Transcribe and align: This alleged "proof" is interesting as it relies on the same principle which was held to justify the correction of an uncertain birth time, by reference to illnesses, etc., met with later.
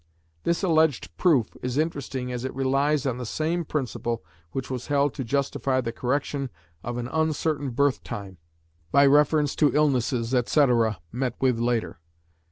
This 0.45 0.63
alleged 0.63 1.15
"proof" 1.15 1.55
is 1.61 1.77
interesting 1.77 2.31
as 2.31 2.43
it 2.43 2.55
relies 2.55 3.05
on 3.05 3.19
the 3.19 3.23
same 3.23 3.63
principle 3.63 4.23
which 4.51 4.67
was 4.67 4.87
held 4.87 5.13
to 5.13 5.23
justify 5.23 5.79
the 5.79 5.91
correction 5.91 6.49
of 6.83 6.97
an 6.97 7.07
uncertain 7.07 7.69
birth 7.69 8.03
time, 8.03 8.39
by 8.91 9.05
reference 9.05 9.55
to 9.57 9.71
illnesses, 9.75 10.33
etc., 10.33 10.99
met 11.11 11.35
with 11.39 11.59
later. 11.59 11.99